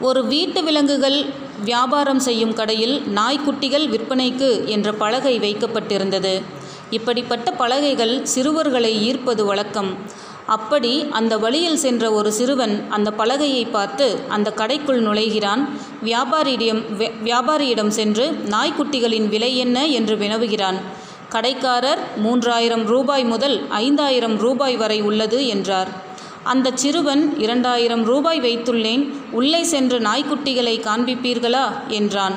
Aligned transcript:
ஒரு 0.00 0.26
வீட்டு 0.26 0.64
விலங்குகள் 0.64 1.24
வியாபாரம் 1.64 2.18
செய்யும் 2.18 2.52
கடையில் 2.52 3.02
நாய்க்குட்டிகள் 3.14 3.88
விற்பனைக்கு 3.88 4.64
என்ற 4.64 4.92
பலகை 4.92 5.38
வைக்கப்பட்டிருந்தது. 5.38 6.42
இப்படிப்பட்ட 6.90 7.50
பலகைகள் 7.50 8.24
சிறுவர்களை 8.24 9.12
ஈர்ப்பது 9.12 9.44
வழக்கம். 9.44 9.96
அப்படி 10.46 11.06
அந்த 11.10 11.38
வழியில் 11.38 11.76
சென்ற 11.76 12.12
ஒரு 12.12 12.32
சிறுவன் 12.32 12.86
அந்த 12.88 13.12
பலகையை 13.18 13.70
பார்த்து 13.70 14.18
அந்த 14.28 14.52
கடைக்குள் 14.56 15.00
நுழைகிறான். 15.02 15.68
வியாபாரியிடம் 16.04 17.10
வியாபாரியிடம் 17.24 17.88
சென்று 17.88 18.38
நாய்க்குட்டிகளின் 18.50 19.28
விலை 19.28 19.58
என்ன? 19.58 19.86
என்று 19.86 20.16
வினவுகிறான். 20.16 20.76
கடைக்காரர் 21.28 21.98
மூன்றாயிரம் 22.24 22.84
ரூபாய் 22.84 23.24
முதல் 23.24 23.68
ஐந்தாயிரம் 23.68 24.38
ரூபாய் 24.38 24.76
வரை 24.76 25.00
உள்ளது 25.00 25.46
என்றார். 25.46 26.05
அந்த 26.46 26.70
சிறுவன் 26.74 27.38
இரண்டாயிரம் 27.38 28.04
ரூபாய் 28.04 28.40
வைத்துள்ளேன் 28.40 29.12
உள்ளே 29.30 29.62
சென்று 29.62 30.00
நாய்க்குட்டிகளை 30.00 30.80
காண்பிப்பீர்களா? 30.80 31.86
என்றான். 31.88 32.32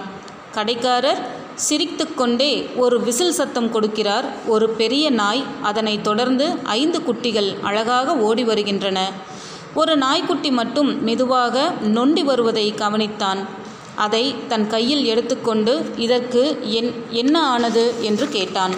கடைக்காரர் 0.51 1.27
சிரித்துக்கொண்டே 1.55 2.69
ஒரு 2.75 3.01
விசில் 3.01 3.31
சத்தம் 3.31 3.73
கொடுக்கிறார். 3.73 4.23
ஒரு 4.47 4.69
பெரிய 4.69 5.09
நாய் 5.09 5.43
அதனை 5.61 6.01
தொடர்ந்து 6.01 6.55
ஐந்து 6.63 7.03
குட்டிகள் 7.03 7.57
அழகாக 7.61 8.17
ஓடி 8.17 8.43
வருகின்றன. 8.43 9.11
ஒரு 9.73 9.97
நாய்க்குட்டி 9.97 10.51
மட்டும் 10.51 11.03
மெதுவாக 11.03 11.73
நொண்டி 11.81 12.23
வருவதை 12.23 12.73
கவனித்தான். 12.77 13.45
அதை 13.95 14.35
தன் 14.47 14.67
கையில் 14.67 15.05
எடுத்துக்கொண்டு 15.05 15.93
இதற்கு 15.95 16.59
என் 16.61 17.03
என்ன 17.09 17.47
ஆனது? 17.47 17.93
என்று 18.01 18.29
கேட்டான். 18.29 18.71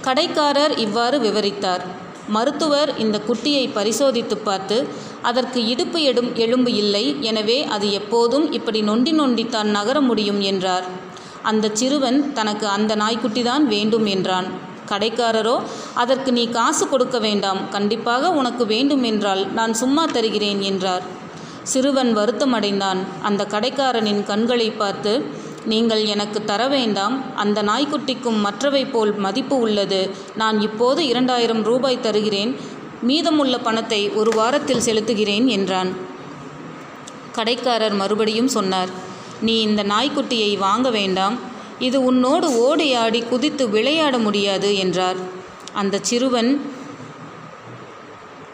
கடைக்காரர் 0.00 0.78
இவ்வாறு 0.78 1.18
விவரித்தார். 1.18 2.01
மருத்துவர் 2.28 2.98
இந்த 2.98 3.20
குட்டியை 3.28 3.64
பரிசோதித்து 3.72 4.36
பார்த்து 4.36 4.88
அதற்கு 5.22 5.66
இடுப்பு 5.66 6.02
எடும் 6.02 6.34
எலும்பு 6.34 6.74
இல்லை 6.74 7.16
எனவே 7.20 7.64
அது 7.64 7.92
எப்போதும் 7.92 8.52
இப்படி 8.52 8.82
நொண்டி 8.82 9.12
நொண்டித்தான் 9.12 9.70
நகர 9.70 10.00
முடியும் 10.00 10.40
என்றார். 10.40 10.86
அந்த 11.42 11.70
சிறுவன் 11.72 12.32
தனக்கு 12.32 12.66
அந்த 12.66 12.92
நாய்க்குட்டிதான் 12.96 13.64
வேண்டும் 13.64 14.06
என்றான். 14.06 14.48
கடைக்காரரோ 14.90 15.62
அதற்கு 15.94 16.32
நீ 16.32 16.48
காசு 16.48 16.88
கொடுக்க 16.88 17.18
வேண்டாம் 17.18 17.68
கண்டிப்பாக 17.68 18.30
உனக்கு 18.30 18.66
வேண்டும் 18.66 19.02
என்றால் 19.02 19.52
நான் 19.52 19.74
சும்மா 19.74 20.04
தருகிறேன் 20.04 20.60
என்றார். 20.60 21.02
சிறுவன் 21.62 22.16
வருத்தமடைந்தான். 22.16 23.00
அந்த 23.22 23.44
கடைக்காரனின் 23.44 24.22
கண்களை 24.24 24.70
பார்த்து 24.70 25.26
நீங்கள் 25.64 26.04
எனக்கு 26.04 26.44
தர 26.44 26.68
வேண்டாம். 26.68 27.36
அந்த 27.36 27.62
நாய்க்குட்டிக்கும் 27.62 28.40
மற்றவை 28.40 28.84
போல் 28.84 29.12
மதிப்பு 29.14 29.56
உள்ளது. 29.58 30.10
நான் 30.34 30.60
இப்போது 30.60 31.06
இரண்டாயிரம் 31.06 31.62
ரூபாய் 31.62 32.00
தருகிறேன். 32.00 32.56
மீதமுள்ள 33.02 33.58
பணத்தை 33.58 34.08
ஒரு 34.10 34.30
வாரத்தில் 34.34 34.84
செலுத்துகிறேன் 34.84 35.46
என்றான். 35.46 35.92
கடைக்காரர் 37.32 37.92
மறுபடியும் 37.92 38.48
சொன்னார் 38.48 38.88
நீ 39.40 39.60
இந்த 39.60 39.82
நாய்க்குட்டியை 39.82 40.58
வாங்க 40.58 40.90
வேண்டாம். 40.90 41.38
இது 41.78 42.04
உன்னோடு 42.04 42.58
ஓடி 42.58 42.94
ஆடி 42.94 43.20
குதித்து 43.20 43.68
விளையாட 43.68 44.18
முடியாது 44.18 44.76
என்றார். 44.76 45.16
அந்த 45.72 45.98
சிறுவன் 46.02 46.70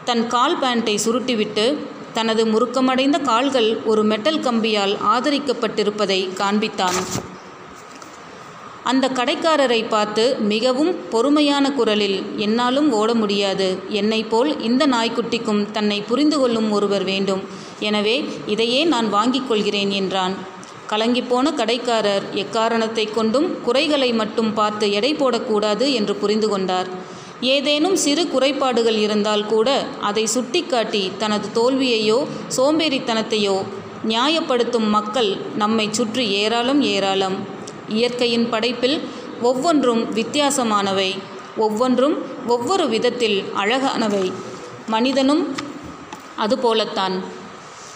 தன் 0.05 0.27
கால் 0.27 0.59
பேண்டை 0.59 0.98
சுருட்டிவிட்டு 1.05 1.78
தனது 2.19 2.45
முறுக்கமடைந்த 2.53 3.17
கால்கள் 3.31 3.71
ஒரு 3.91 4.05
மெட்டல் 4.13 4.45
கம்பியால் 4.47 4.95
ஆதரிக்கப்பட்டிருப்பதை 5.15 6.21
காண்பித்தான். 6.41 7.01
அந்த 8.91 9.07
கடைக்காரரை 9.17 9.81
பார்த்து 9.95 10.23
மிகவும் 10.53 10.93
பொறுமையான 11.13 11.65
குரலில் 11.79 12.19
என்னாலும் 12.45 12.89
ஓட 12.99 13.11
முடியாது. 13.23 13.67
என்னை 14.01 14.21
போல் 14.31 14.51
இந்த 14.69 14.83
நாய்க்குட்டிக்கும் 14.95 15.61
தன்னை 15.77 15.99
புரிந்து 16.11 16.37
கொள்ளும் 16.43 16.71
ஒருவர் 16.77 17.05
வேண்டும். 17.11 17.43
எனவே 17.89 18.17
இதையே 18.55 18.81
நான் 18.93 19.09
வாங்கிக் 19.17 19.49
கொள்கிறேன் 19.49 19.93
என்றான். 20.01 20.37
கலங்கிப்போன 20.93 21.47
கடைக்காரர் 21.61 22.27
எக்காரணத்தை 22.43 23.05
கொண்டும் 23.17 23.49
குறைகளை 23.67 24.11
மட்டும் 24.21 24.51
பார்த்து 24.59 24.87
எடை 24.99 25.12
போடக்கூடாது 25.15 25.87
என்று 25.99 26.17
புரிந்து 26.23 26.51
கொண்டார். 26.55 26.89
ஏதேனும் 27.41 27.97
சிறு 27.97 28.28
குறைபாடுகள் 28.28 28.97
இருந்தால் 28.97 29.47
கூட 29.47 29.87
அதை 30.00 30.26
சுட்டிக்காட்டி 30.26 31.12
தனது 31.19 31.49
தோல்வியையோ 31.54 32.26
சோம்பேறித்தனத்தையோ 32.56 33.65
நியாயப்படுத்தும் 34.09 34.88
மக்கள் 34.88 35.37
நம்மை 35.56 35.88
சுற்றி 35.91 36.28
ஏராளம் 36.31 36.81
ஏராளம். 36.81 37.37
இயற்கையின் 37.88 38.48
படைப்பில் 38.48 39.00
ஒவ்வொன்றும் 39.43 40.15
வித்தியாசமானவை 40.15 41.19
ஒவ்வொன்றும் 41.56 42.47
ஒவ்வொரு 42.47 42.88
விதத்தில் 42.88 43.44
அழகானவை. 43.56 44.32
மனிதனும் 44.87 45.54
அதுபோலத்தான். 46.37 47.22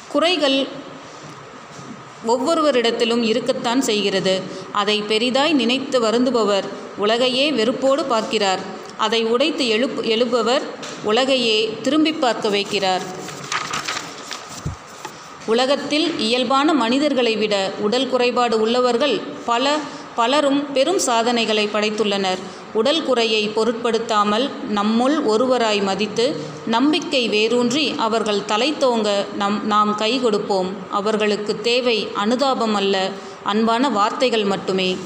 குறைகள் 0.08 0.66
ஒவ்வொருவரிடத்திலும் 2.26 3.22
இருக்கத்தான் 3.22 3.80
செய்கிறது. 3.80 4.40
அதை 4.72 5.02
பெரிதாய் 5.02 5.52
நினைத்து 5.52 6.00
வருந்துபவர் 6.00 6.64
உலகையே 6.96 7.52
வெறுப்போடு 7.52 8.04
பார்க்கிறார். 8.04 8.80
அதை 8.96 9.24
உடைத்து 9.24 9.68
எழுப் 9.68 10.00
எழுபவர் 10.00 10.62
உலகையே 11.02 11.78
திரும்பி 11.82 12.12
பார்க்க 12.12 12.48
வைக்கிறார். 12.48 13.02
உலகத்தில் 15.46 16.18
இயல்பான 16.18 16.72
மனிதர்களை 16.72 17.36
விட 17.36 17.72
உடல் 17.78 18.08
குறைபாடு 18.08 18.60
உள்ளவர்கள் 18.60 19.20
பல 19.44 19.78
பலரும் 20.14 20.72
பெரும் 20.72 20.98
சாதனைகளை 20.98 21.68
படைத்துள்ளனர். 21.72 22.38
உடல் 22.72 23.04
குறையை 23.04 23.48
பொருட்படுத்தாமல் 23.48 24.50
நம்முள் 24.74 25.26
ஒருவராய் 25.26 25.82
மதித்து 25.82 26.36
நம்பிக்கை 26.66 27.28
வேரூன்றி 27.28 27.94
அவர்கள் 27.98 28.40
தலைத்தோங்க 28.48 29.24
நம் 29.36 29.66
நாம் 29.66 29.94
கை 29.94 30.20
கொடுப்போம். 30.20 30.74
அவர்களுக்கு 30.90 31.60
தேவை 31.60 32.08
அனுதாபம் 32.14 32.74
அல்ல 32.74 33.10
அன்பான 33.42 33.90
வார்த்தைகள் 33.90 34.44
மட்டுமே. 34.44 34.96